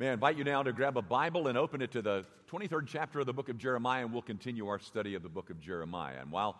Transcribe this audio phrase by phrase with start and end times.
[0.00, 2.86] May I invite you now to grab a Bible and open it to the 23rd
[2.86, 5.60] chapter of the book of Jeremiah, and we'll continue our study of the book of
[5.60, 6.20] Jeremiah.
[6.20, 6.54] And while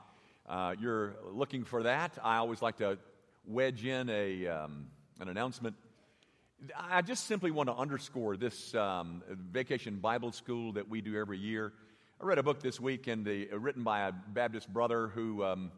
[0.49, 2.99] uh, you're looking for that, I always like to
[3.47, 4.89] wedge in a, um,
[5.21, 5.77] an announcement.
[6.77, 11.39] I just simply want to underscore this um, vacation Bible school that we do every
[11.39, 11.73] year.
[12.21, 15.45] I read a book this week and the, uh, written by a Baptist brother who
[15.45, 15.71] um,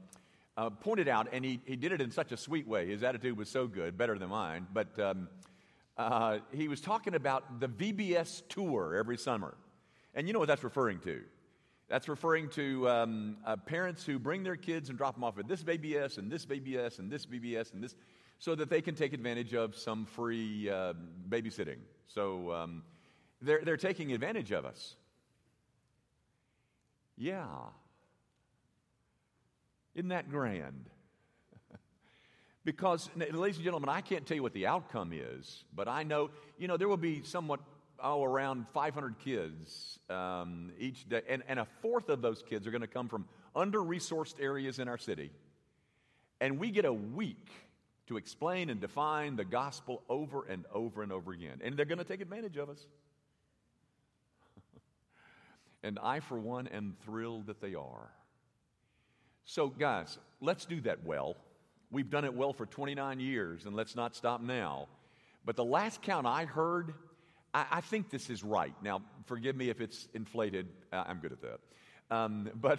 [0.56, 2.88] uh, pointed out, and he, he did it in such a sweet way.
[2.88, 4.66] His attitude was so good, better than mine.
[4.72, 5.29] But um,
[6.01, 9.55] uh, he was talking about the VBS tour every summer.
[10.15, 11.20] And you know what that's referring to?
[11.88, 15.47] That's referring to um, uh, parents who bring their kids and drop them off at
[15.47, 17.95] this VBS and this VBS and this VBS and this,
[18.38, 20.95] so that they can take advantage of some free uh,
[21.29, 21.79] babysitting.
[22.07, 22.82] So um,
[23.43, 24.96] they're, they're taking advantage of us.
[27.19, 27.45] Yeah.
[29.95, 30.88] Isn't that grand?
[32.70, 36.30] Because, ladies and gentlemen, I can't tell you what the outcome is, but I know,
[36.56, 37.59] you know, there will be somewhat,
[38.01, 42.71] oh, around 500 kids um, each day, and, and a fourth of those kids are
[42.71, 43.26] going to come from
[43.57, 45.32] under resourced areas in our city.
[46.41, 47.48] And we get a week
[48.07, 51.60] to explain and define the gospel over and over and over again.
[51.65, 52.87] And they're going to take advantage of us.
[55.82, 58.13] and I, for one, am thrilled that they are.
[59.45, 61.35] So, guys, let's do that well.
[61.91, 64.87] We've done it well for 29 years, and let's not stop now.
[65.44, 66.94] But the last count I heard,
[67.53, 68.75] I, I think this is right.
[68.82, 70.69] Now, forgive me if it's inflated.
[70.93, 71.60] I'm good at that.
[72.15, 72.78] Um, but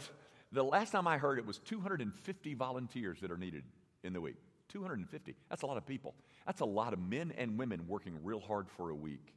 [0.52, 3.64] the last time I heard it was 250 volunteers that are needed
[4.03, 4.38] in the week.
[4.70, 5.36] 250.
[5.50, 6.14] That's a lot of people.
[6.46, 9.34] That's a lot of men and women working real hard for a week.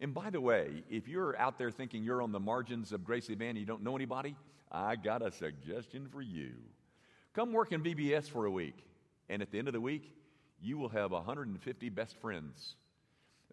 [0.00, 3.28] And by the way, if you're out there thinking you're on the margins of Grace
[3.28, 4.34] Van, and you don't know anybody,
[4.70, 6.54] I got a suggestion for you.
[7.34, 8.76] Come work in VBS for a week.
[9.32, 10.14] And at the end of the week,
[10.60, 12.76] you will have 150 best friends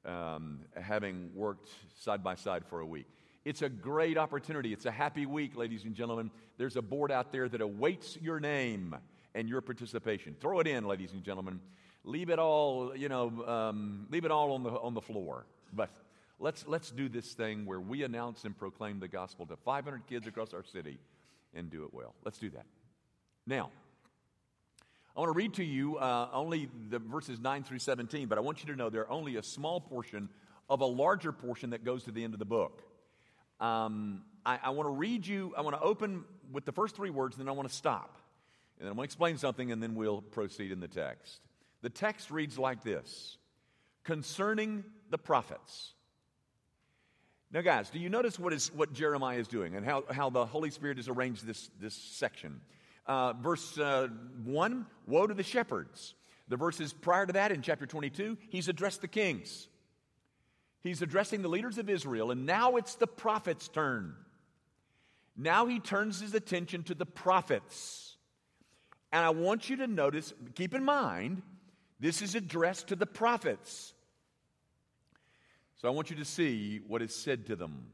[0.03, 3.08] um, having worked side by side for a week.
[3.45, 4.73] It's a great opportunity.
[4.73, 6.31] It's a happy week, ladies and gentlemen.
[6.58, 8.94] There's a board out there that awaits your name
[9.33, 10.36] and your participation.
[10.42, 11.61] Throw it in, ladies and gentlemen.
[12.04, 15.45] Leave it all, you know, um, leave it all on the, on the floor.
[15.71, 15.92] But
[16.39, 20.27] let's, let's do this thing where we announce and proclaim the gospel to 500 kids
[20.27, 20.99] across our city
[21.54, 22.15] and do it well.
[22.25, 22.65] Let's do that.
[23.48, 23.71] Now,
[25.19, 28.41] I want to read to you uh, only the verses 9 through 17, but I
[28.41, 30.30] want you to know they're only a small portion
[30.69, 32.81] of a larger portion that goes to the end of the book.
[33.59, 37.09] Um, I, I want to read you, I want to open with the first three
[37.09, 38.17] words, and then I want to stop.
[38.77, 41.41] And then I'm going to explain something, and then we'll proceed in the text.
[41.81, 43.37] The text reads like this
[44.05, 45.95] Concerning the prophets.
[47.51, 50.45] Now, guys, do you notice what, is, what Jeremiah is doing and how, how the
[50.45, 52.61] Holy Spirit has arranged this, this section?
[53.09, 54.08] Uh, verse uh,
[54.43, 56.14] 1 Woe to the shepherds.
[56.47, 59.67] The verses prior to that in chapter 22, he's addressed the kings.
[60.81, 64.14] He's addressing the leaders of Israel, and now it's the prophet's turn.
[65.36, 68.15] Now he turns his attention to the prophets.
[69.11, 71.42] And I want you to notice, keep in mind,
[71.99, 73.93] this is addressed to the prophets.
[75.77, 77.87] So I want you to see what is said to them.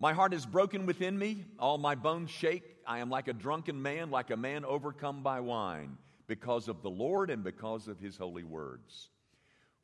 [0.00, 2.62] My heart is broken within me, all my bones shake.
[2.86, 5.98] I am like a drunken man, like a man overcome by wine,
[6.28, 9.10] because of the Lord and because of his holy words.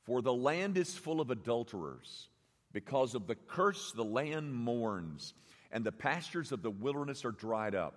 [0.05, 2.29] For the land is full of adulterers.
[2.73, 5.35] Because of the curse, the land mourns,
[5.71, 7.95] and the pastures of the wilderness are dried up.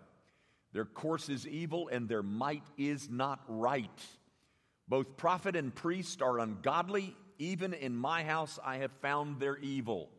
[0.74, 4.06] Their course is evil, and their might is not right.
[4.88, 7.16] Both prophet and priest are ungodly.
[7.40, 10.10] Even in my house I have found their evil.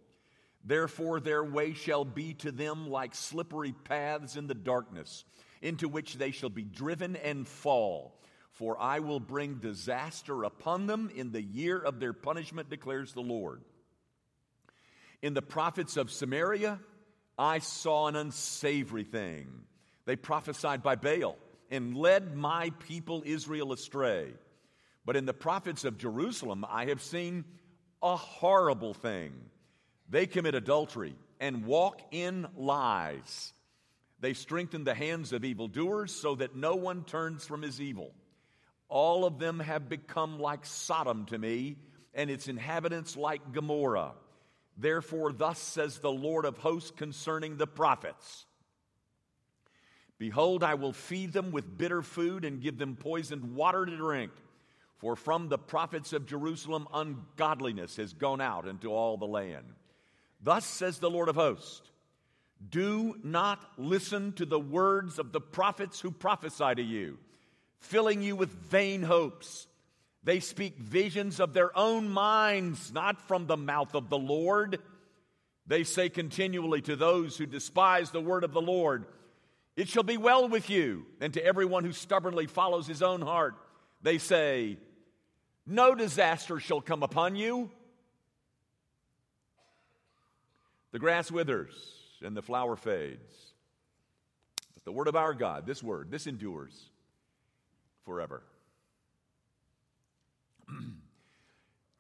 [0.65, 5.25] Therefore, their way shall be to them like slippery paths in the darkness,
[5.63, 8.21] into which they shall be driven and fall.
[8.53, 13.21] For I will bring disaster upon them in the year of their punishment, declares the
[13.21, 13.63] Lord.
[15.23, 16.81] In the prophets of Samaria,
[17.39, 19.47] I saw an unsavory thing.
[20.07, 21.37] They prophesied by Baal
[21.71, 24.33] and led my people Israel astray.
[25.05, 27.45] But in the prophets of Jerusalem, I have seen
[28.03, 29.33] a horrible thing.
[30.09, 33.53] They commit adultery and walk in lies.
[34.21, 38.13] They strengthen the hands of evildoers so that no one turns from his evil.
[38.89, 41.77] All of them have become like Sodom to me,
[42.15, 44.13] and its inhabitants like Gomorrah.
[44.77, 48.47] Therefore, thus says the Lord of hosts concerning the prophets
[50.19, 54.33] Behold, I will feed them with bitter food and give them poisoned water to drink.
[54.97, 59.75] For from the prophets of Jerusalem, ungodliness has gone out into all the land.
[60.41, 61.91] Thus says the Lord of hosts
[62.71, 67.19] Do not listen to the words of the prophets who prophesy to you,
[67.81, 69.67] filling you with vain hopes.
[70.25, 74.81] They speak visions of their own minds, not from the mouth of the Lord.
[75.67, 79.07] They say continually to those who despise the word of the Lord,
[79.77, 81.07] It shall be well with you.
[81.21, 83.55] And to everyone who stubbornly follows his own heart,
[84.03, 84.79] they say,
[85.67, 87.71] No disaster shall come upon you.
[90.93, 91.75] The grass withers
[92.23, 93.53] and the flower fades.
[94.75, 96.91] But the word of our God, this word, this endures
[98.05, 98.43] forever.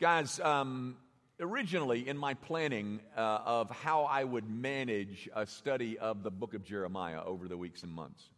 [0.00, 0.96] Guys, um,
[1.40, 6.54] originally in my planning uh, of how I would manage a study of the book
[6.54, 8.30] of Jeremiah over the weeks and months,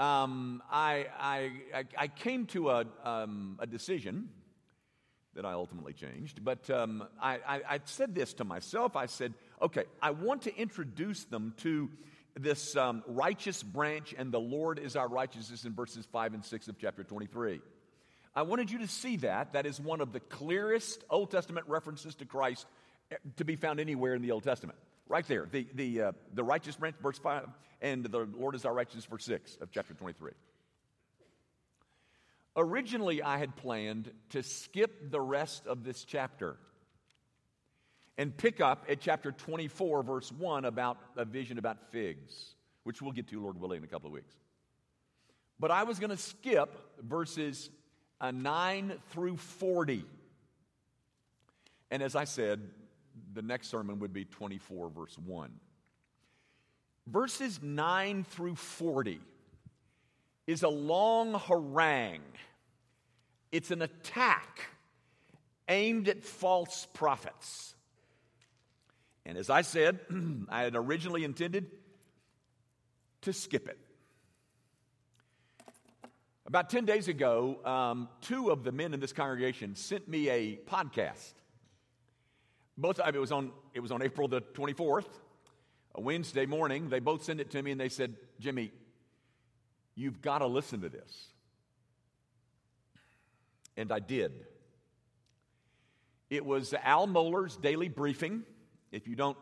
[0.00, 4.28] um, I, I, I, came to a, um, a, decision
[5.38, 8.96] that I ultimately changed, but um, I, I, I said this to myself.
[8.96, 11.88] I said, okay, I want to introduce them to
[12.36, 16.66] this um, righteous branch, and the Lord is our righteousness in verses 5 and 6
[16.66, 17.60] of chapter 23.
[18.34, 19.52] I wanted you to see that.
[19.52, 22.66] That is one of the clearest Old Testament references to Christ
[23.12, 24.76] eh, to be found anywhere in the Old Testament.
[25.08, 27.46] Right there, the, the, uh, the righteous branch, verse 5,
[27.80, 30.32] and the Lord is our righteousness, verse 6 of chapter 23.
[32.58, 36.56] Originally, I had planned to skip the rest of this chapter
[38.18, 43.12] and pick up at chapter 24, verse 1, about a vision about figs, which we'll
[43.12, 44.34] get to, Lord willing, in a couple of weeks.
[45.60, 47.70] But I was going to skip verses
[48.20, 50.04] uh, 9 through 40.
[51.92, 52.60] And as I said,
[53.34, 55.52] the next sermon would be 24, verse 1.
[57.06, 59.20] Verses 9 through 40
[60.48, 62.22] is a long harangue,
[63.52, 64.66] it's an attack
[65.68, 67.74] aimed at false prophets.
[69.26, 70.00] And as I said,
[70.48, 71.70] I had originally intended
[73.22, 73.78] to skip it.
[76.46, 80.56] About 10 days ago, um, two of the men in this congregation sent me a
[80.56, 81.34] podcast.
[82.78, 85.08] Both it was on it was on April the 24th,
[85.94, 86.88] a Wednesday morning.
[86.88, 88.72] They both sent it to me and they said, "Jimmy,
[89.94, 91.28] you've got to listen to this."
[93.78, 94.32] And I did.
[96.28, 98.42] It was Al Mohler's daily briefing.
[98.90, 99.38] If you don't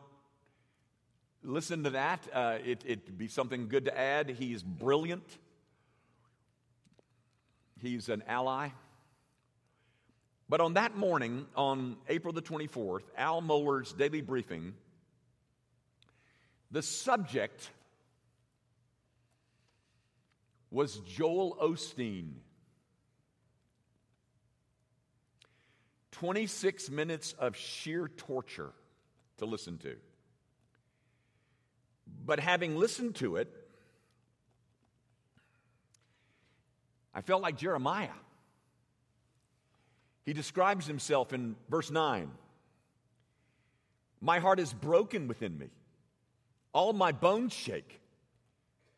[1.42, 4.28] listen to that, uh, it, it'd be something good to add.
[4.28, 5.24] He's brilliant.
[7.80, 8.68] He's an ally.
[10.48, 14.74] But on that morning, on April the 24th, Al Mohler's daily briefing,
[16.70, 17.70] the subject
[20.70, 22.34] was Joel Osteen.
[26.20, 28.72] 26 minutes of sheer torture
[29.36, 29.96] to listen to.
[32.24, 33.52] But having listened to it,
[37.14, 38.16] I felt like Jeremiah.
[40.24, 42.30] He describes himself in verse 9
[44.22, 45.68] My heart is broken within me,
[46.72, 48.00] all my bones shake.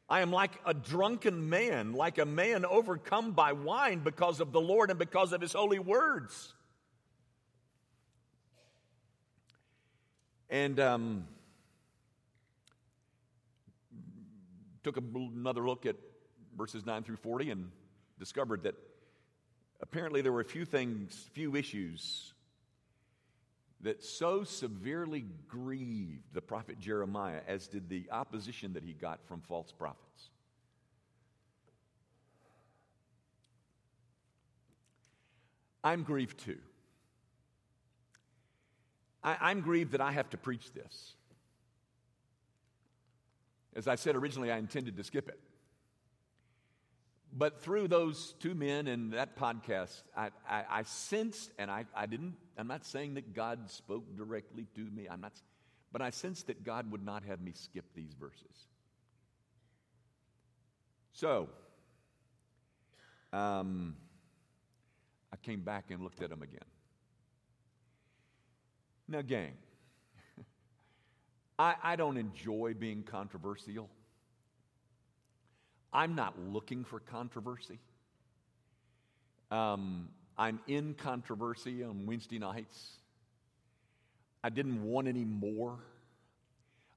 [0.08, 4.60] I am like a drunken man, like a man overcome by wine because of the
[4.60, 6.54] Lord and because of his holy words.
[10.50, 11.28] And um,
[14.82, 15.96] took another look at
[16.56, 17.70] verses 9 through 40 and
[18.18, 18.74] discovered that
[19.80, 22.32] apparently there were a few things, few issues
[23.80, 29.40] that so severely grieved the prophet Jeremiah, as did the opposition that he got from
[29.42, 30.30] false prophets.
[35.84, 36.58] I'm grieved too.
[39.22, 41.14] I, am grieved that I have to preach this.
[43.74, 45.38] As I said originally, I intended to skip it.
[47.32, 52.06] But through those two men and that podcast, I, I, I sensed, and I, I
[52.06, 55.32] didn't, I'm not saying that God spoke directly to me, I'm not,
[55.92, 58.66] but I sensed that God would not have me skip these verses.
[61.12, 61.48] So,
[63.32, 63.96] um,
[65.32, 66.64] I came back and looked at them again.
[69.08, 69.52] Now, gang,
[71.58, 73.88] I, I don't enjoy being controversial.
[75.92, 77.78] I'm not looking for controversy.
[79.50, 82.98] Um, I'm in controversy on Wednesday nights.
[84.44, 85.78] I didn't want any more.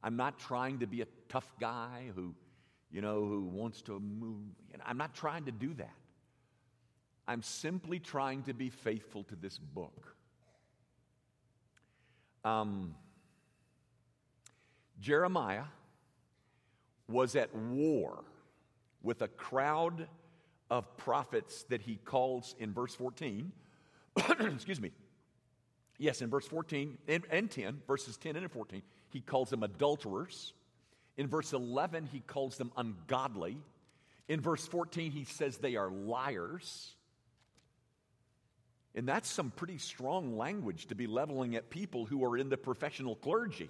[0.04, 2.36] I'm not trying to be a tough guy who,
[2.92, 4.42] you know, who wants to move.
[4.86, 5.96] I'm not trying to do that.
[7.28, 10.16] I'm simply trying to be faithful to this book.
[12.44, 12.96] Um,
[15.00, 15.66] Jeremiah
[17.08, 18.24] was at war
[19.04, 20.08] with a crowd
[20.70, 23.52] of prophets that he calls in verse 14.
[24.40, 24.92] Excuse me.
[25.98, 30.54] Yes, in verse 14 and, and 10, verses 10 and 14, he calls them adulterers.
[31.18, 33.58] In verse 11, he calls them ungodly.
[34.28, 36.96] In verse 14, he says they are liars.
[38.94, 42.58] And that's some pretty strong language to be leveling at people who are in the
[42.58, 43.70] professional clergy.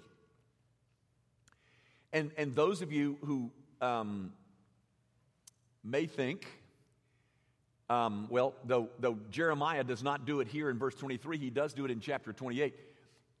[2.12, 3.50] And, and those of you who
[3.80, 4.32] um,
[5.84, 6.46] may think,
[7.88, 11.72] um, well, though, though Jeremiah does not do it here in verse 23, he does
[11.72, 12.74] do it in chapter 28.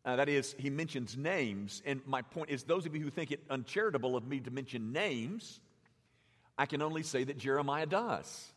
[0.04, 1.82] Uh, that is, he mentions names.
[1.84, 4.92] And my point is, those of you who think it uncharitable of me to mention
[4.92, 5.60] names,
[6.56, 8.52] I can only say that Jeremiah does.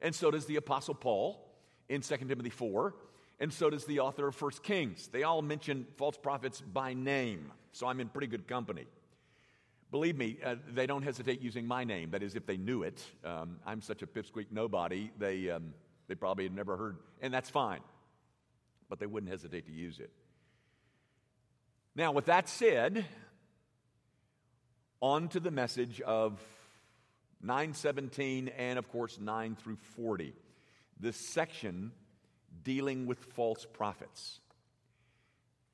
[0.00, 1.47] And so does the Apostle Paul
[1.88, 2.94] in 2 Timothy 4,
[3.40, 5.08] and so does the author of 1 Kings.
[5.08, 8.86] They all mention false prophets by name, so I'm in pretty good company.
[9.90, 12.10] Believe me, uh, they don't hesitate using my name.
[12.10, 13.02] That is, if they knew it.
[13.24, 15.72] Um, I'm such a pipsqueak nobody, they, um,
[16.08, 17.80] they probably had never heard, and that's fine.
[18.90, 20.10] But they wouldn't hesitate to use it.
[21.94, 23.04] Now, with that said,
[25.00, 26.40] on to the message of
[27.42, 30.34] 917 and, of course, 9 through 40.
[31.00, 31.92] This section
[32.64, 34.40] dealing with false prophets.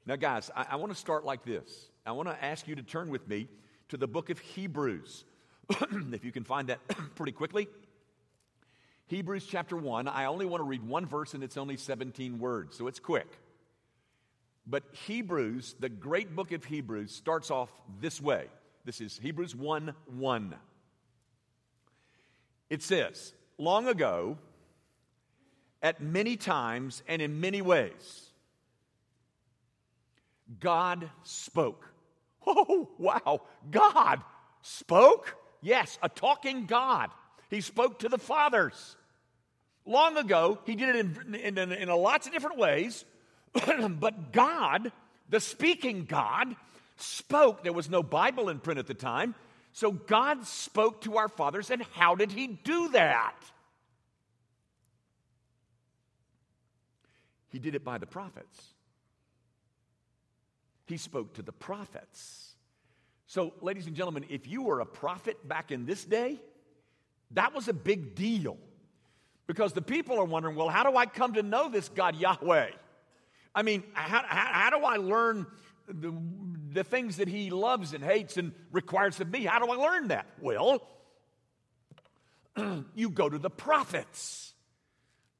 [0.06, 1.88] Now, guys, I, I want to start like this.
[2.04, 3.48] I want to ask you to turn with me
[3.88, 5.24] to the book of Hebrews.
[6.12, 6.80] if you can find that
[7.14, 7.68] pretty quickly.
[9.06, 10.08] Hebrews chapter 1.
[10.08, 13.28] I only want to read one verse and it's only 17 words, so it's quick.
[14.66, 18.46] But Hebrews, the great book of Hebrews, starts off this way.
[18.84, 20.54] This is Hebrews 1 1.
[22.70, 24.38] It says, Long ago,
[25.84, 28.30] at many times and in many ways,
[30.58, 31.90] God spoke.
[32.46, 33.40] Oh, wow.
[33.70, 34.20] God
[34.60, 35.34] spoke?
[35.62, 37.08] Yes, a talking God.
[37.48, 38.96] He spoke to the fathers.
[39.86, 43.06] Long ago, he did it in, in, in, in lots of different ways,
[43.88, 44.92] but God,
[45.30, 46.54] the speaking God,
[46.96, 47.62] spoke.
[47.62, 49.34] There was no Bible in print at the time.
[49.72, 53.36] So God spoke to our fathers, and how did he do that?
[57.54, 58.74] He did it by the prophets.
[60.86, 62.56] He spoke to the prophets.
[63.28, 66.40] So, ladies and gentlemen, if you were a prophet back in this day,
[67.30, 68.56] that was a big deal.
[69.46, 72.70] Because the people are wondering, well, how do I come to know this God Yahweh?
[73.54, 75.46] I mean, how, how, how do I learn
[75.86, 76.12] the,
[76.72, 79.44] the things that He loves and hates and requires of me?
[79.44, 80.26] How do I learn that?
[80.40, 80.82] Well,
[82.96, 84.54] you go to the prophets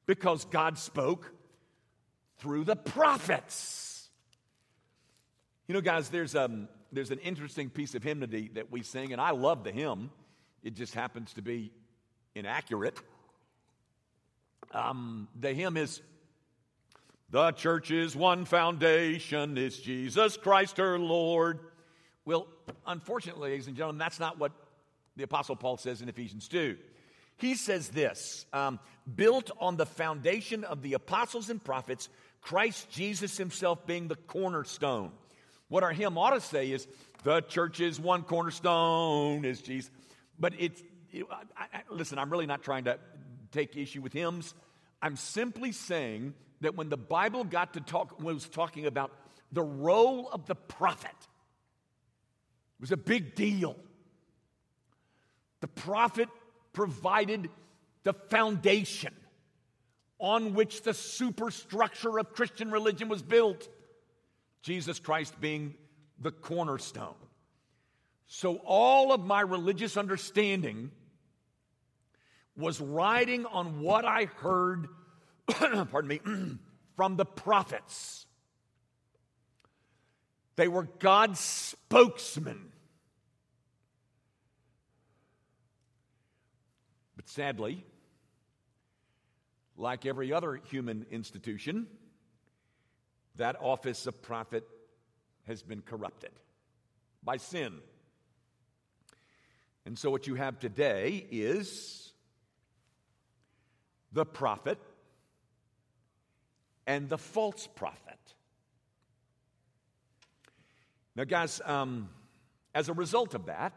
[0.07, 1.33] because God spoke
[2.39, 4.09] through the prophets.
[5.67, 9.21] You know, guys, there's, um, there's an interesting piece of hymnody that we sing, and
[9.21, 10.11] I love the hymn.
[10.63, 11.73] It just happens to be
[12.35, 12.99] inaccurate.
[14.73, 16.01] Um, the hymn is
[17.31, 21.61] The church is one foundation, is Jesus Christ her Lord.
[22.25, 22.49] Well,
[22.87, 24.53] unfortunately, ladies and gentlemen, that's not what
[25.17, 26.77] the Apostle Paul says in Ephesians 2.
[27.37, 28.79] He says this um,
[29.17, 32.09] built on the foundation of the apostles and prophets,
[32.45, 35.13] Christ Jesus himself being the cornerstone.
[35.69, 36.87] What our hymn ought to say is,
[37.23, 39.91] the church is one cornerstone, is Jesus.
[40.39, 42.99] But it's, it, I, I, listen, I'm really not trying to
[43.51, 44.55] take issue with hymns.
[45.01, 49.11] I'm simply saying that when the Bible got to talk, was talking about
[49.51, 53.75] the role of the prophet, it was a big deal.
[55.63, 56.29] The prophet
[56.75, 57.49] provided
[58.03, 59.15] the foundation
[60.19, 63.69] on which the superstructure of Christian religion was built.
[64.63, 65.75] Jesus Christ being
[66.19, 67.15] the cornerstone.
[68.27, 70.91] So all of my religious understanding
[72.57, 74.89] was riding on what I heard,
[75.47, 76.21] pardon me,
[76.97, 78.27] from the prophets.
[80.57, 82.73] They were God's spokesmen.
[87.17, 87.85] But sadly,
[89.77, 91.87] like every other human institution,
[93.37, 94.65] that office of prophet
[95.47, 96.31] has been corrupted
[97.23, 97.75] by sin.
[99.87, 102.13] And so, what you have today is
[104.13, 104.79] the prophet
[106.87, 108.19] and the false prophet.
[111.17, 112.09] Now, guys, um,
[112.75, 113.73] as a result of that,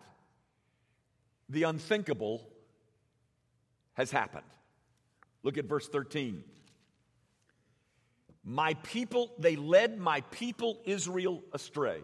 [1.50, 2.48] the unthinkable
[3.94, 4.44] has happened.
[5.44, 6.44] Look at verse 13.
[8.44, 12.00] My people, they led my people Israel astray.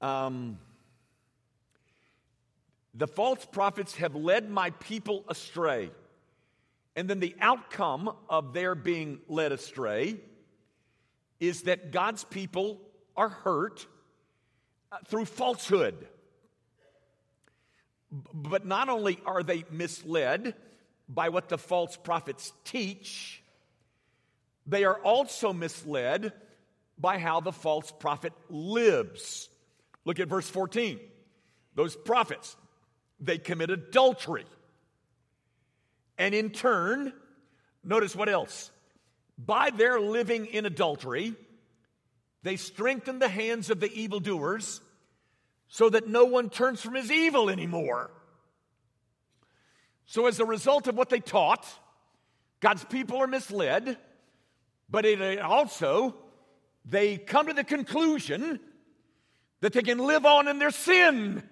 [0.00, 0.58] Um,
[2.94, 5.90] the false prophets have led my people astray.
[6.96, 10.16] And then the outcome of their being led astray
[11.40, 12.80] is that God's people
[13.16, 13.86] are hurt
[14.92, 16.06] uh, through falsehood.
[18.32, 20.54] But not only are they misled
[21.08, 23.42] by what the false prophets teach,
[24.66, 26.32] they are also misled
[26.98, 29.48] by how the false prophet lives.
[30.04, 31.00] Look at verse 14.
[31.74, 32.56] Those prophets,
[33.20, 34.44] they commit adultery.
[36.16, 37.12] And in turn,
[37.82, 38.70] notice what else?
[39.36, 41.34] By their living in adultery,
[42.44, 44.80] they strengthen the hands of the evildoers
[45.74, 48.12] so that no one turns from his evil anymore.
[50.06, 51.66] So, as a result of what they taught,
[52.60, 53.98] God's people are misled,
[54.88, 56.14] but it uh, also,
[56.84, 58.60] they come to the conclusion
[59.62, 61.42] that they can live on in their sin.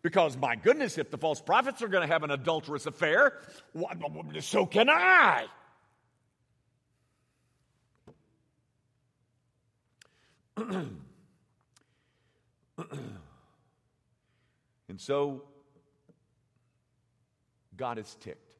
[0.00, 3.34] Because, my goodness, if the false prophets are going to have an adulterous affair,
[4.40, 5.44] so can I.
[14.88, 15.44] and so,
[17.76, 18.54] God is ticked.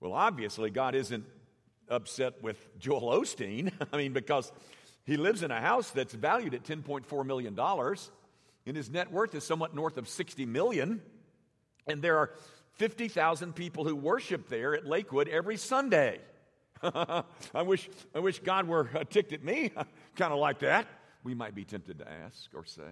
[0.00, 1.24] Well, obviously, God isn't
[1.88, 3.72] upset with Joel Osteen.
[3.92, 4.52] I mean, because
[5.04, 7.58] he lives in a house that's valued at $10.4 million,
[8.66, 11.02] and his net worth is somewhat north of 60 million.
[11.86, 12.30] And there are
[12.74, 16.20] 50,000 people who worship there at Lakewood every Sunday.
[16.82, 19.70] I, wish, I wish God were uh, ticked at me,
[20.14, 20.86] kind of like that.
[21.22, 22.82] We might be tempted to ask or say.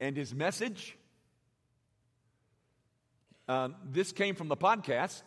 [0.00, 0.96] And his message
[3.48, 5.22] uh, this came from the podcast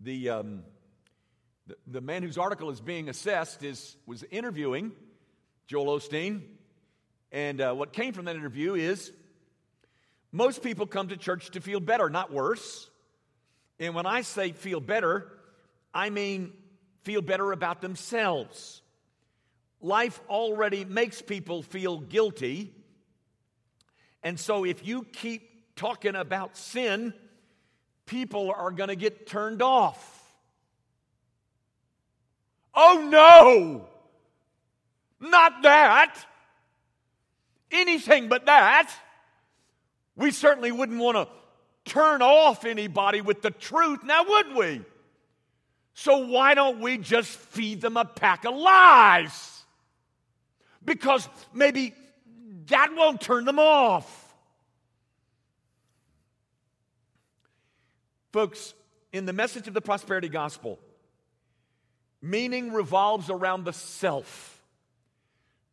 [0.00, 0.62] the, um,
[1.66, 4.92] the, the, man whose article is being assessed is, was interviewing
[5.66, 6.42] Joel Osteen.
[7.32, 9.12] And uh, what came from that interview is
[10.32, 12.90] most people come to church to feel better, not worse.
[13.78, 15.30] And when I say feel better,
[15.92, 16.52] I mean
[17.02, 18.82] feel better about themselves.
[19.80, 22.72] Life already makes people feel guilty.
[24.22, 27.14] And so if you keep talking about sin,
[28.06, 30.12] people are going to get turned off.
[32.74, 33.88] Oh no!
[35.20, 36.16] Not that!
[37.70, 38.90] Anything but that.
[40.14, 41.28] We certainly wouldn't want to
[41.86, 44.82] turn off anybody with the truth, now would we?
[45.94, 49.64] So why don't we just feed them a pack of lies?
[50.84, 51.94] Because maybe
[52.66, 54.34] that won't turn them off.
[58.32, 58.74] Folks,
[59.12, 60.78] in the message of the prosperity gospel,
[62.20, 64.62] meaning revolves around the self.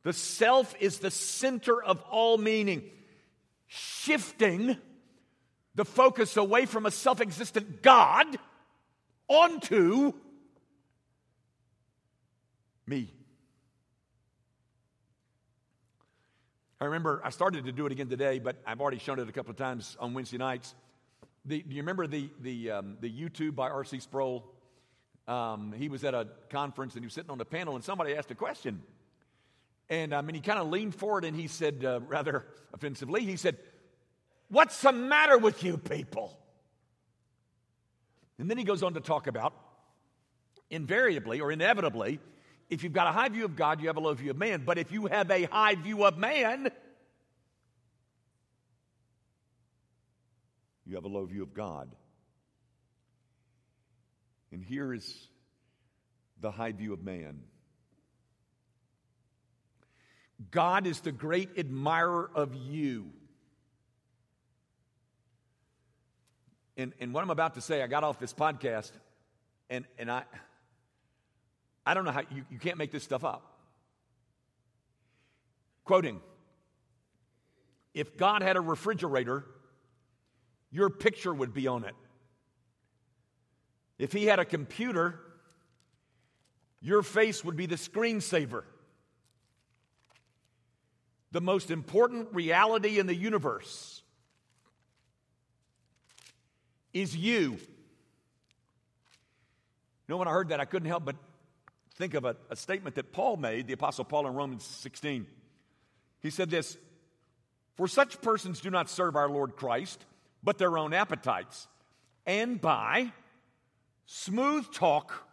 [0.03, 2.83] The self is the center of all meaning,
[3.67, 4.77] shifting
[5.75, 8.27] the focus away from a self existent God
[9.27, 10.13] onto
[12.85, 13.11] me.
[16.79, 19.31] I remember I started to do it again today, but I've already shown it a
[19.31, 20.75] couple of times on Wednesday nights.
[21.45, 23.99] The, do you remember the, the, um, the YouTube by R.C.
[23.99, 24.43] Sproul?
[25.27, 28.15] Um, he was at a conference and he was sitting on a panel and somebody
[28.15, 28.81] asked a question.
[29.89, 33.37] And, um, mean, he kind of leaned forward and he said, uh, rather offensively, he
[33.37, 33.57] said,
[34.49, 36.37] What's the matter with you people?
[38.37, 39.53] And then he goes on to talk about
[40.69, 42.19] invariably or inevitably,
[42.69, 44.63] if you've got a high view of God, you have a low view of man.
[44.65, 46.71] But if you have a high view of man,
[50.85, 51.95] you have a low view of God.
[54.51, 55.27] And here is
[56.41, 57.41] the high view of man.
[60.51, 63.11] God is the great admirer of you.
[66.77, 68.91] And, and what I'm about to say, I got off this podcast,
[69.69, 70.23] and, and I,
[71.85, 73.49] I don't know how, you, you can't make this stuff up.
[75.85, 76.21] Quoting
[77.93, 79.45] If God had a refrigerator,
[80.71, 81.95] your picture would be on it.
[83.99, 85.19] If he had a computer,
[86.81, 88.63] your face would be the screensaver.
[91.31, 94.02] The most important reality in the universe
[96.93, 97.51] is you.
[97.51, 97.57] You
[100.09, 101.15] know, when I heard that, I couldn't help but
[101.95, 105.25] think of a, a statement that Paul made, the Apostle Paul in Romans 16.
[106.21, 106.77] He said this
[107.75, 110.05] For such persons do not serve our Lord Christ
[110.43, 111.67] but their own appetites,
[112.25, 113.11] and by
[114.05, 115.25] smooth talk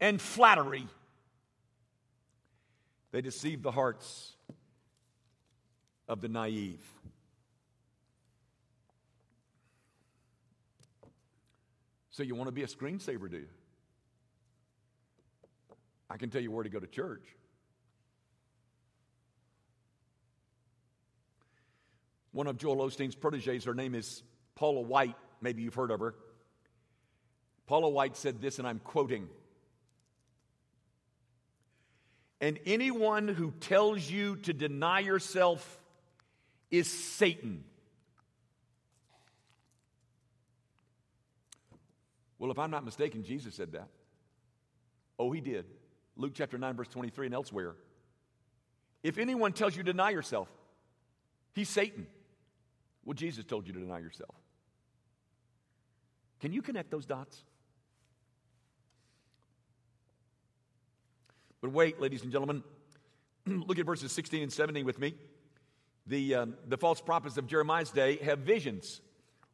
[0.00, 0.86] and flattery
[3.10, 4.36] They deceive the hearts
[6.06, 6.78] of the naive.
[12.18, 13.46] So, you want to be a screensaver, do you?
[16.10, 17.22] I can tell you where to go to church.
[22.32, 24.24] One of Joel Osteen's proteges, her name is
[24.56, 25.14] Paula White.
[25.40, 26.16] Maybe you've heard of her.
[27.68, 29.28] Paula White said this, and I'm quoting.
[32.40, 35.78] And anyone who tells you to deny yourself
[36.68, 37.62] is Satan.
[42.38, 43.88] Well, if I'm not mistaken, Jesus said that.
[45.18, 45.66] Oh, he did.
[46.16, 47.74] Luke chapter 9, verse 23, and elsewhere.
[49.02, 50.48] If anyone tells you deny yourself,
[51.54, 52.06] he's Satan.
[53.04, 54.34] Well, Jesus told you to deny yourself.
[56.40, 57.42] Can you connect those dots?
[61.60, 62.62] But wait, ladies and gentlemen,
[63.46, 65.14] look at verses 16 and 17 with me.
[66.06, 69.00] The, um, the false prophets of Jeremiah's day have visions.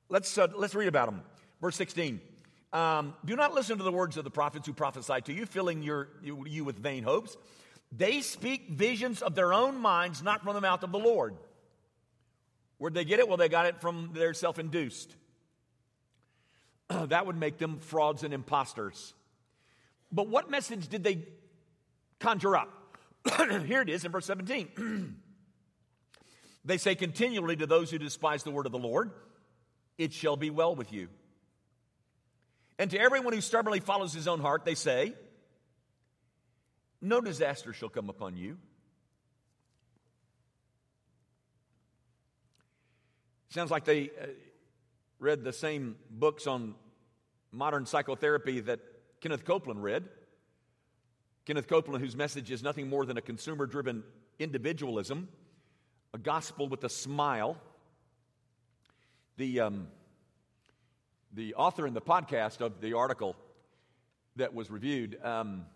[0.09, 1.23] Let's, uh, let's read about them.
[1.61, 2.21] Verse 16.
[2.75, 5.83] Um, Do not listen to the words of the prophets who prophesy to you, filling
[5.83, 7.37] your, you, you with vain hopes.
[7.91, 11.37] They speak visions of their own minds, not from the mouth of the Lord.
[12.77, 13.29] Where'd they get it?
[13.29, 15.15] Well, they got it from their self induced.
[16.89, 19.15] that would make them frauds and imposters.
[20.13, 21.25] But what message did they
[22.25, 22.71] conjure up.
[23.67, 25.17] Here it is in verse 17.
[26.65, 29.11] they say continually to those who despise the word of the Lord,
[29.99, 31.09] It shall be well with you.
[32.79, 35.15] And to everyone who stubbornly follows his own heart, they say,
[37.01, 38.59] No disaster shall come upon you.
[43.49, 44.27] Sounds like they uh,
[45.21, 46.75] read the same books on
[47.53, 48.81] modern psychotherapy that
[49.21, 50.09] Kenneth Copeland read.
[51.47, 54.03] Kenneth Copeland, whose message is nothing more than a consumer driven
[54.41, 55.29] individualism,
[56.13, 57.57] a gospel with a smile.
[59.37, 59.87] The, um,
[61.35, 63.37] the author in the podcast of the article
[64.37, 65.67] that was reviewed um,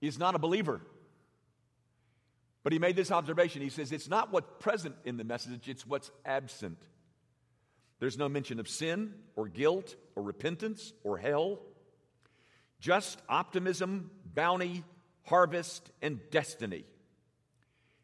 [0.00, 0.80] is not a believer.
[2.62, 3.62] But he made this observation.
[3.62, 6.78] He says, It's not what's present in the message, it's what's absent.
[7.98, 11.60] There's no mention of sin or guilt or repentance or hell
[12.80, 14.84] just optimism, bounty,
[15.24, 16.84] harvest, and destiny.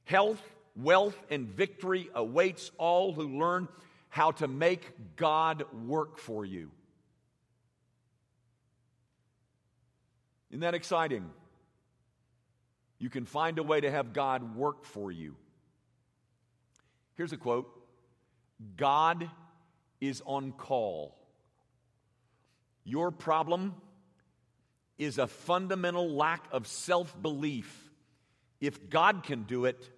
[0.05, 0.43] Health,
[0.75, 3.69] wealth, and victory awaits all who learn
[4.13, 6.71] how to make God work for you.
[10.51, 11.31] Isn't that exciting?
[12.99, 15.35] You can find a way to have God work for you.
[17.15, 17.71] Here's a quote
[18.77, 19.31] God
[19.99, 21.17] is on call.
[22.85, 23.75] Your problem
[24.99, 27.89] is a fundamental lack of self belief.
[28.61, 29.89] If God can do it,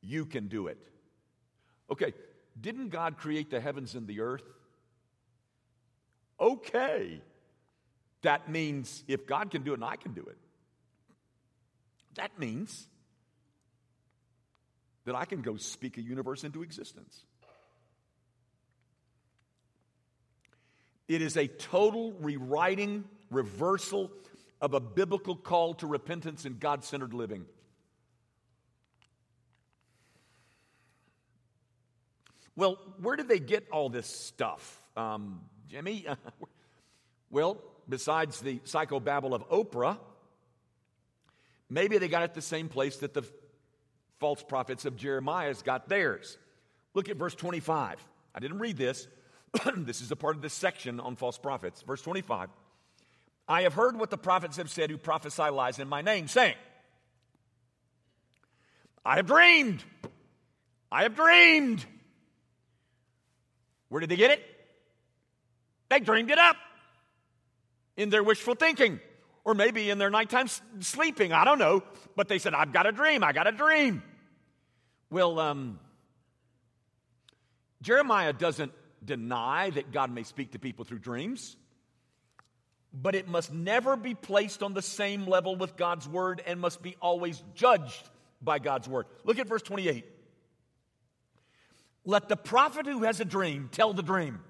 [0.00, 0.78] you can do it.
[1.88, 2.12] Okay,
[2.60, 4.44] didn't God create the heavens and the earth?
[6.40, 7.20] Okay.
[8.22, 10.38] That means if God can do it and I can do it,
[12.14, 12.86] that means
[15.04, 17.24] that I can go speak a universe into existence.
[21.08, 24.10] It is a total rewriting reversal
[24.60, 27.44] of a biblical call to repentance and God centered living.
[32.56, 36.06] Well, where did they get all this stuff, um, Jimmy?
[37.30, 39.98] well, besides the psychobabble of Oprah,
[41.70, 43.24] maybe they got it the same place that the
[44.20, 46.36] false prophets of Jeremiah's got theirs.
[46.94, 47.96] Look at verse 25.
[48.34, 49.08] I didn't read this.
[49.76, 51.82] this is a part of this section on false prophets.
[51.82, 52.50] Verse 25.
[53.48, 56.54] I have heard what the prophets have said who prophesy lies in my name, saying,
[59.04, 59.82] I have dreamed.
[60.90, 61.84] I have dreamed.
[63.92, 64.42] Where did they get it?
[65.90, 66.56] They dreamed it up
[67.98, 69.00] in their wishful thinking,
[69.44, 70.48] or maybe in their nighttime
[70.80, 71.34] sleeping.
[71.34, 71.82] I don't know.
[72.16, 73.22] But they said, I've got a dream.
[73.22, 74.02] I got a dream.
[75.10, 75.78] Well, um,
[77.82, 78.72] Jeremiah doesn't
[79.04, 81.58] deny that God may speak to people through dreams
[82.94, 86.82] but it must never be placed on the same level with God's word and must
[86.82, 88.10] be always judged
[88.42, 89.06] by God's word.
[89.24, 90.04] Look at verse 28.
[92.04, 94.40] Let the prophet who has a dream tell the dream.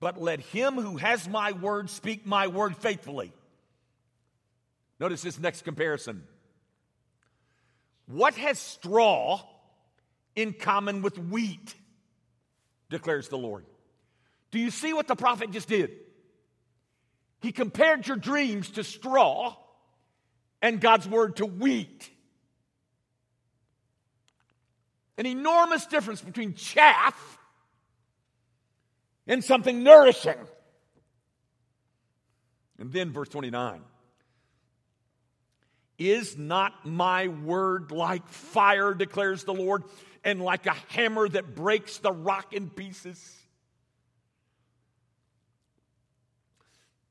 [0.00, 3.32] But let him who has my word speak my word faithfully.
[5.00, 6.22] Notice this next comparison.
[8.06, 9.42] What has straw
[10.34, 11.74] in common with wheat?
[12.90, 13.66] declares the Lord.
[14.50, 15.90] Do you see what the prophet just did?
[17.40, 19.56] He compared your dreams to straw
[20.62, 22.10] and God's word to wheat.
[25.18, 27.38] An enormous difference between chaff
[29.26, 30.38] and something nourishing.
[32.78, 33.82] And then verse 29
[35.98, 39.82] Is not my word like fire, declares the Lord,
[40.24, 43.34] and like a hammer that breaks the rock in pieces?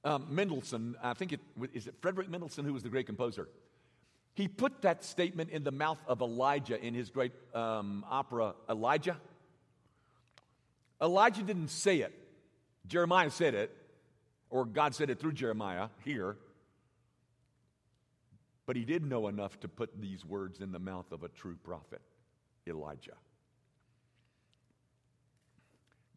[0.06, 1.42] Um, Mendelssohn, I think it
[1.74, 3.50] is it Frederick Mendelssohn, who was the great composer.
[4.38, 9.18] He put that statement in the mouth of Elijah in his great um, opera, Elijah.
[11.02, 12.14] Elijah didn't say it,
[12.86, 13.76] Jeremiah said it,
[14.52, 16.38] or God said it through Jeremiah here.
[18.68, 21.58] But he did know enough to put these words in the mouth of a true
[21.64, 22.02] prophet,
[22.68, 23.18] Elijah.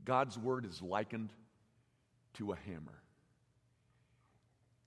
[0.05, 1.31] God's word is likened
[2.35, 3.01] to a hammer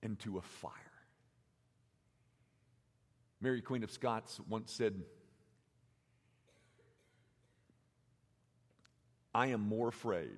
[0.03, 0.92] and to a fire.
[3.43, 5.03] Mary, Queen of Scots, once said,
[9.35, 10.37] I am more afraid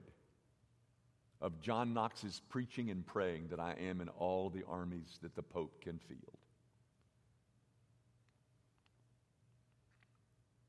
[1.39, 5.43] of John Knox's preaching and praying than I am in all the armies that the
[5.43, 6.39] Pope can field.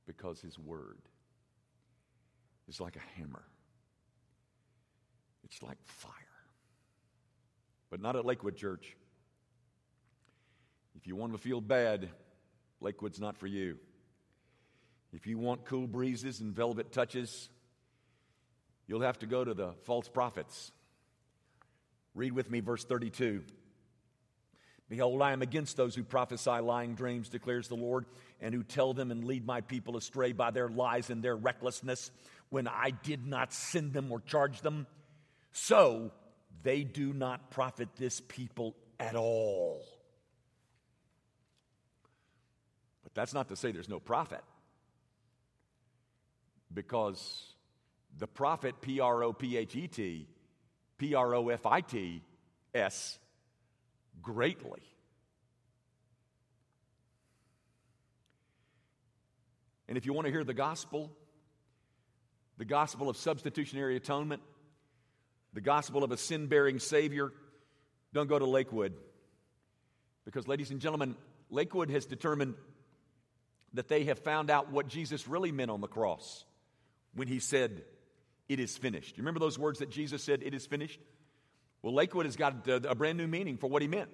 [0.06, 0.98] Because his word
[2.68, 3.44] is like a hammer,
[5.42, 6.12] it's like fire.
[7.88, 8.94] But not at Lakewood Church.
[10.98, 12.10] If you want to feel bad,
[12.80, 13.78] Lakewood's not for you.
[15.12, 17.48] If you want cool breezes and velvet touches,
[18.86, 20.72] you'll have to go to the false prophets.
[22.14, 23.42] Read with me verse 32.
[24.88, 28.06] Behold, I am against those who prophesy lying dreams, declares the Lord,
[28.40, 32.12] and who tell them and lead my people astray by their lies and their recklessness
[32.50, 34.86] when I did not send them or charge them.
[35.52, 36.12] So
[36.62, 39.84] they do not profit this people at all.
[43.02, 44.42] But that's not to say there's no prophet,
[46.72, 47.52] because
[48.18, 50.28] the prophet, P R O P H E T,
[50.98, 52.22] P R O F I T
[52.74, 53.18] S,
[54.22, 54.82] greatly.
[59.88, 61.10] And if you want to hear the gospel,
[62.58, 64.42] the gospel of substitutionary atonement,
[65.52, 67.32] the gospel of a sin bearing Savior,
[68.12, 68.94] don't go to Lakewood.
[70.24, 71.14] Because, ladies and gentlemen,
[71.50, 72.54] Lakewood has determined
[73.76, 76.44] that they have found out what Jesus really meant on the cross
[77.14, 77.82] when he said,
[78.48, 79.16] It is finished.
[79.16, 81.00] You remember those words that Jesus said, It is finished?
[81.82, 84.10] Well, Lakewood has got a, a brand new meaning for what he meant.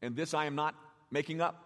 [0.00, 0.74] And this I am not
[1.10, 1.64] making up.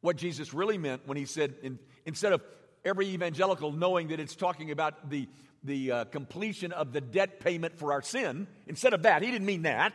[0.00, 2.42] What Jesus really meant when he said, in, instead of
[2.84, 5.28] every evangelical knowing that it's talking about the,
[5.64, 9.46] the uh, completion of the debt payment for our sin, instead of that, he didn't
[9.46, 9.92] mean that.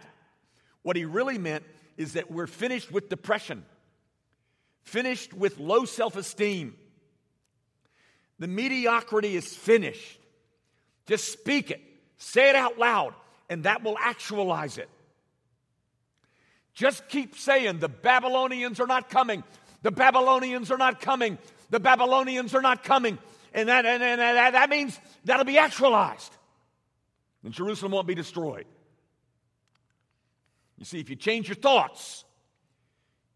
[0.83, 1.63] What he really meant
[1.97, 3.65] is that we're finished with depression,
[4.85, 6.75] finished with low self esteem.
[8.39, 10.19] The mediocrity is finished.
[11.05, 11.81] Just speak it,
[12.17, 13.13] say it out loud,
[13.49, 14.89] and that will actualize it.
[16.73, 19.43] Just keep saying the Babylonians are not coming.
[19.81, 21.37] The Babylonians are not coming.
[21.69, 23.17] The Babylonians are not coming.
[23.53, 26.35] And that, and, and that, that means that'll be actualized.
[27.43, 28.65] And Jerusalem won't be destroyed.
[30.77, 32.24] You see, if you change your thoughts,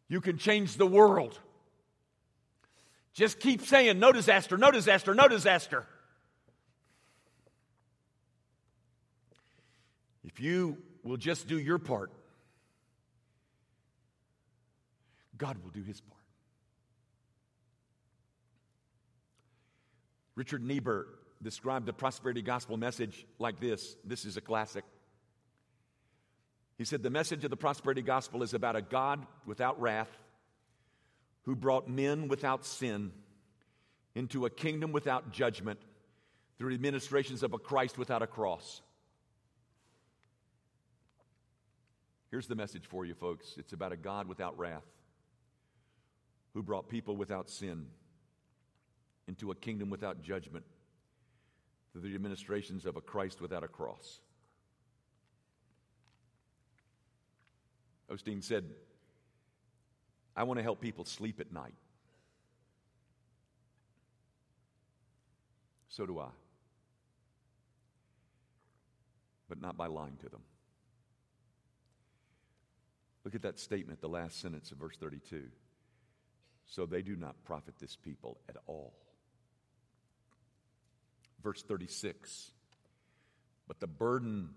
[0.09, 1.37] you can change the world.
[3.13, 5.85] Just keep saying, no disaster, no disaster, no disaster.
[10.23, 12.11] If you will just do your part,
[15.37, 16.19] God will do his part.
[20.35, 21.07] Richard Niebuhr
[21.41, 24.83] described the prosperity gospel message like this this is a classic.
[26.79, 30.09] He said, The message of the prosperity gospel is about a God without wrath
[31.43, 33.11] who brought men without sin
[34.15, 35.79] into a kingdom without judgment
[36.57, 38.81] through the administrations of a Christ without a cross.
[42.31, 44.85] Here's the message for you, folks it's about a God without wrath
[46.53, 47.87] who brought people without sin
[49.27, 50.63] into a kingdom without judgment
[51.91, 54.21] through the administrations of a Christ without a cross.
[58.11, 58.65] Osteen said,
[60.35, 61.73] I want to help people sleep at night.
[65.89, 66.29] So do I.
[69.47, 70.41] But not by lying to them.
[73.25, 75.43] Look at that statement, the last sentence of verse 32.
[76.67, 78.93] So they do not profit this people at all.
[81.43, 82.51] Verse 36
[83.67, 84.49] But the burden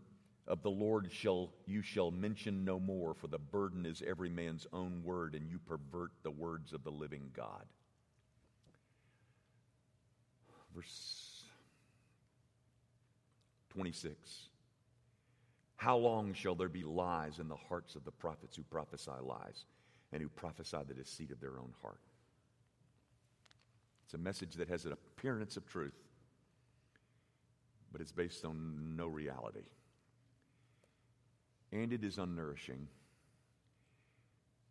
[0.53, 4.67] Of the Lord shall you shall mention no more, for the burden is every man's
[4.75, 7.65] own word, and you pervert the words of the living God.
[10.75, 11.45] Verse
[13.71, 14.19] 26.
[15.77, 19.65] How long shall there be lies in the hearts of the prophets who prophesy lies
[20.13, 22.03] and who prophesy the deceit of their own heart?
[24.05, 25.97] It's a message that has an appearance of truth,
[27.91, 29.65] but it's based on no reality.
[31.73, 32.89] And it is unnourishing.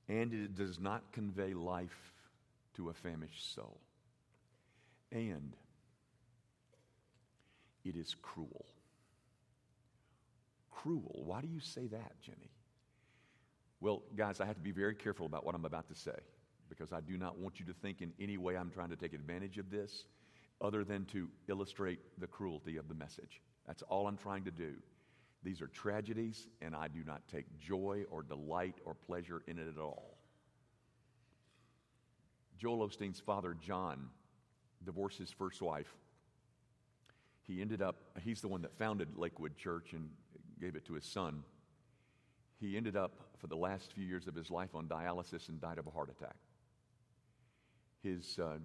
[0.08, 2.14] And it does not convey life
[2.76, 3.80] to a famished soul.
[5.12, 5.56] And
[7.84, 8.66] it is cruel.
[10.70, 11.24] Cruel.
[11.26, 12.52] Why do you say that, Jenny?
[13.80, 16.18] Well, guys, I have to be very careful about what I'm about to say
[16.70, 19.14] because I do not want you to think in any way I'm trying to take
[19.14, 20.06] advantage of this
[20.62, 23.42] other than to illustrate the cruelty of the message.
[23.68, 24.74] That's all I'm trying to do.
[25.44, 29.68] These are tragedies, and I do not take joy or delight or pleasure in it
[29.68, 30.18] at all.
[32.58, 34.10] Joel Osteen's father, John,
[34.86, 35.92] divorced his first wife.
[37.48, 40.10] He ended up, he's the one that founded Lakewood Church and
[40.60, 41.44] gave it to his son.
[42.60, 45.80] He ended up, for the last few years of his life, on dialysis and died
[45.80, 46.36] of a heart attack.
[48.04, 48.60] His uh,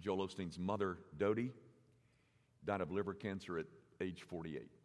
[0.00, 1.50] Joel Osteen's mother, Dodie,
[2.64, 3.66] died of liver cancer at
[4.00, 4.77] age 48.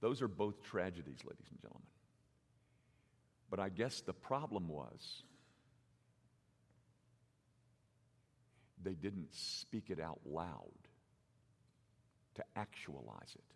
[0.00, 1.86] Those are both tragedies, ladies and gentlemen.
[3.50, 5.22] But I guess the problem was
[8.82, 10.70] they didn't speak it out loud
[12.36, 13.54] to actualize it.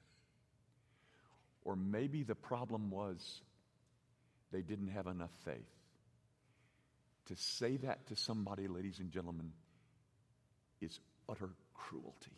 [1.64, 3.40] Or maybe the problem was
[4.50, 5.56] they didn't have enough faith.
[7.26, 9.52] To say that to somebody, ladies and gentlemen,
[10.80, 12.32] is utter cruelty.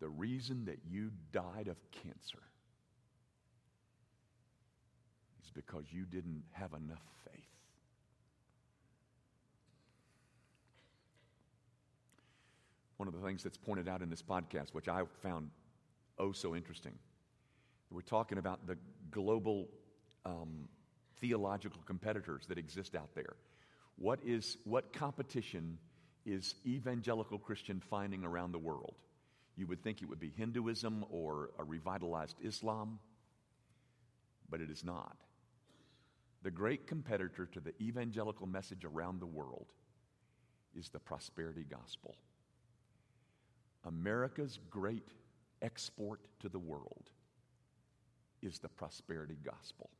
[0.00, 2.42] The reason that you died of cancer
[5.42, 7.44] is because you didn't have enough faith.
[12.98, 15.50] One of the things that's pointed out in this podcast, which I found
[16.18, 16.94] oh so interesting,
[17.90, 18.76] we're talking about the
[19.10, 19.68] global
[20.24, 20.68] um,
[21.20, 23.36] theological competitors that exist out there.
[23.96, 25.78] What is what competition
[26.26, 28.94] is evangelical Christian finding around the world?
[29.56, 32.98] You would think it would be Hinduism or a revitalized Islam,
[34.50, 35.16] but it is not.
[36.42, 39.72] The great competitor to the evangelical message around the world
[40.74, 42.14] is the prosperity gospel.
[43.84, 45.08] America's great
[45.62, 47.10] export to the world
[48.42, 49.90] is the prosperity gospel.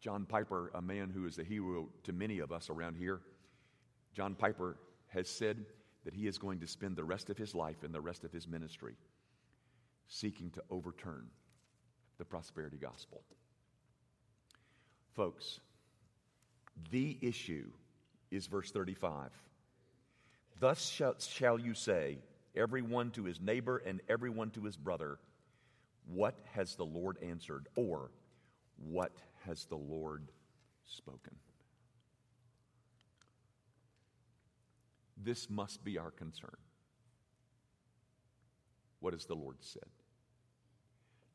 [0.00, 3.20] John Piper, a man who is a hero to many of us around here,
[4.14, 4.76] John Piper
[5.08, 5.64] has said
[6.06, 8.32] that he is going to spend the rest of his life and the rest of
[8.32, 8.94] his ministry
[10.06, 11.26] seeking to overturn
[12.18, 13.22] the prosperity gospel.
[15.16, 15.58] Folks,
[16.92, 17.66] the issue
[18.30, 19.30] is verse 35.
[20.60, 22.18] Thus shall, shall you say,
[22.54, 25.18] everyone to his neighbor and everyone to his brother,
[26.06, 27.66] What has the Lord answered?
[27.74, 28.12] Or,
[28.78, 30.22] What has the Lord
[30.84, 31.34] spoken?
[35.16, 36.56] This must be our concern.
[39.00, 39.88] What has the Lord said?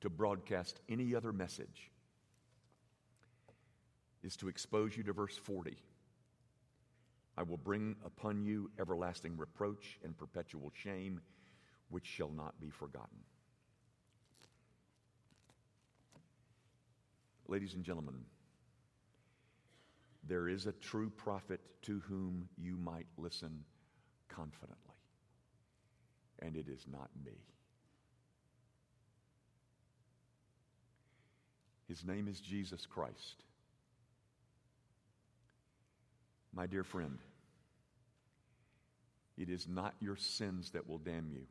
[0.01, 1.91] To broadcast any other message
[4.23, 5.77] is to expose you to verse 40.
[7.37, 11.21] I will bring upon you everlasting reproach and perpetual shame,
[11.89, 13.17] which shall not be forgotten.
[17.47, 18.15] Ladies and gentlemen,
[20.27, 23.63] there is a true prophet to whom you might listen
[24.29, 24.95] confidently,
[26.39, 27.37] and it is not me.
[31.87, 33.43] His name is Jesus Christ.
[36.53, 37.17] My dear friend,
[39.37, 41.41] it is not your sins that will damn you.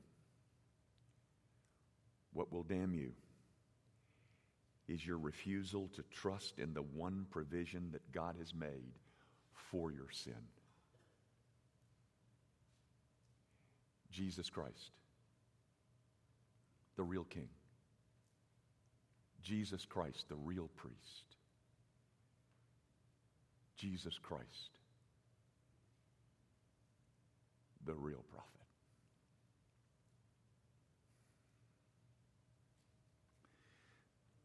[2.32, 3.12] What will damn you
[4.90, 8.92] is your refusal to trust in the one provision that God has made
[9.70, 10.34] for your sin
[14.10, 14.90] Jesus Christ,
[16.96, 17.48] the real King.
[19.42, 21.36] Jesus Christ, the real priest.
[23.76, 24.70] Jesus Christ,
[27.86, 28.59] the real prophet.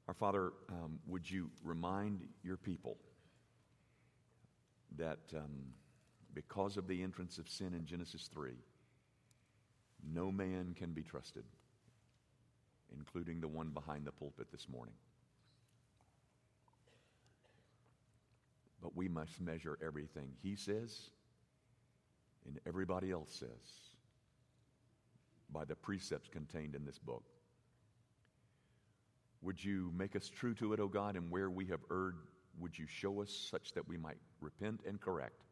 [0.07, 2.97] Our Father, um, would you remind your people
[4.97, 5.73] that um,
[6.33, 8.51] because of the entrance of sin in Genesis 3,
[10.13, 11.43] no man can be trusted.
[12.95, 14.95] including the one behind the pulpit this morning.
[18.81, 21.09] But we must measure everything he says
[22.45, 23.91] and everybody else says
[25.51, 27.23] by the precepts contained in this book.
[29.45, 32.15] Would you make us true to it, O God, and where we have erred,
[32.59, 35.43] would you show us such that we might repent and correct?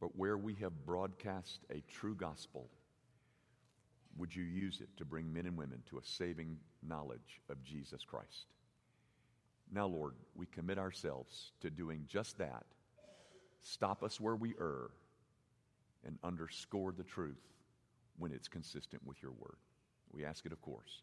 [0.00, 2.68] But where we have broadcast a true gospel,
[4.16, 8.02] would you use it to bring men and women to a saving knowledge of Jesus
[8.02, 8.46] Christ?
[9.70, 12.64] Now, Lord, we commit ourselves to doing just that.
[13.60, 14.90] Stop us where we err
[16.04, 17.40] and underscore the truth
[18.18, 19.58] when it's consistent with your word.
[20.10, 21.02] We ask it, of course,